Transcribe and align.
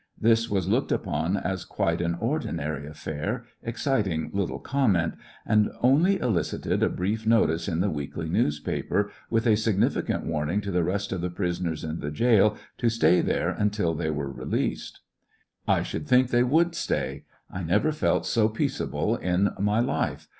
This 0.19 0.49
was 0.49 0.67
looked 0.67 0.91
upon 0.91 1.37
as 1.37 1.63
quite 1.63 2.01
an 2.01 2.15
ordinary 2.19 2.87
affair, 2.87 3.43
exciting 3.61 4.31
little 4.33 4.57
com 4.57 4.93
ment, 4.93 5.13
and 5.45 5.69
only 5.81 6.19
elicited 6.19 6.81
a 6.81 6.89
brief 6.89 7.27
notice 7.27 7.67
in 7.67 7.81
the 7.81 7.89
weekly 7.91 8.27
newspaper, 8.27 9.11
with 9.29 9.45
a 9.45 9.55
significant 9.55 10.25
warning 10.25 10.59
to 10.61 10.71
the 10.71 10.83
rest 10.83 11.11
of 11.11 11.21
the 11.21 11.29
prisoners 11.29 11.83
in 11.83 11.99
the 11.99 12.09
jail 12.09 12.57
to 12.79 12.89
stay 12.89 13.21
there 13.21 13.51
until 13.51 13.93
they 13.93 14.09
were 14.09 14.31
released. 14.31 15.01
I 15.67 15.83
should 15.83 16.07
think 16.07 16.31
they 16.31 16.41
would 16.41 16.73
stay. 16.73 17.25
I 17.51 17.61
never 17.61 17.91
felt 17.91 18.25
so 18.25 18.49
peace 18.49 18.81
able 18.81 19.17
in 19.17 19.51
my 19.59 19.81
life. 19.81 20.27